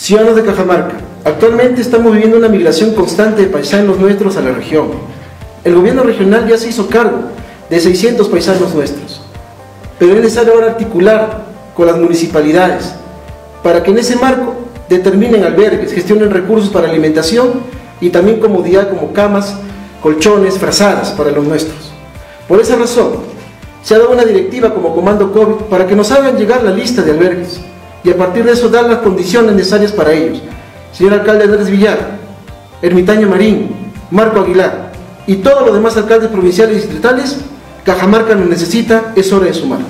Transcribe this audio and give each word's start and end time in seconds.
Ciudadanos 0.00 0.36
de 0.36 0.44
Cajamarca, 0.44 0.94
actualmente 1.26 1.82
estamos 1.82 2.14
viviendo 2.14 2.38
una 2.38 2.48
migración 2.48 2.94
constante 2.94 3.42
de 3.42 3.48
paisanos 3.48 3.98
nuestros 3.98 4.34
a 4.38 4.40
la 4.40 4.50
región. 4.50 4.92
El 5.62 5.74
gobierno 5.74 6.02
regional 6.02 6.48
ya 6.48 6.56
se 6.56 6.70
hizo 6.70 6.88
cargo 6.88 7.24
de 7.68 7.78
600 7.78 8.26
paisanos 8.30 8.74
nuestros, 8.74 9.20
pero 9.98 10.12
es 10.12 10.22
necesario 10.22 10.54
ahora 10.54 10.68
articular 10.68 11.44
con 11.76 11.86
las 11.86 11.98
municipalidades 11.98 12.94
para 13.62 13.82
que 13.82 13.90
en 13.90 13.98
ese 13.98 14.16
marco 14.16 14.54
determinen 14.88 15.44
albergues, 15.44 15.92
gestionen 15.92 16.30
recursos 16.30 16.70
para 16.70 16.88
alimentación 16.88 17.60
y 18.00 18.08
también 18.08 18.40
comodidad 18.40 18.88
como 18.88 19.12
camas, 19.12 19.54
colchones, 20.02 20.56
frazadas 20.56 21.10
para 21.10 21.30
los 21.30 21.44
nuestros. 21.44 21.92
Por 22.48 22.58
esa 22.58 22.76
razón, 22.76 23.16
se 23.82 23.94
ha 23.94 23.98
dado 23.98 24.12
una 24.12 24.24
directiva 24.24 24.72
como 24.72 24.94
Comando 24.94 25.30
COVID 25.30 25.66
para 25.68 25.86
que 25.86 25.94
nos 25.94 26.10
hagan 26.10 26.38
llegar 26.38 26.62
la 26.62 26.70
lista 26.70 27.02
de 27.02 27.10
albergues 27.10 27.60
y 28.02 28.10
a 28.10 28.16
partir 28.16 28.44
de 28.44 28.52
eso 28.52 28.68
dar 28.68 28.86
las 28.86 28.98
condiciones 28.98 29.54
necesarias 29.54 29.92
para 29.92 30.12
ellos. 30.12 30.40
Señor 30.92 31.14
alcalde 31.14 31.44
Andrés 31.44 31.70
Villar, 31.70 32.18
Ermitaño 32.82 33.28
Marín, 33.28 33.70
Marco 34.10 34.40
Aguilar 34.40 34.92
y 35.26 35.36
todos 35.36 35.66
los 35.66 35.74
demás 35.74 35.96
alcaldes 35.96 36.30
provinciales 36.30 36.76
y 36.76 36.80
distritales, 36.80 37.36
Cajamarca 37.84 38.34
nos 38.34 38.48
necesita, 38.48 39.12
es 39.16 39.32
hora 39.32 39.46
de 39.46 39.54
sumar. 39.54 39.80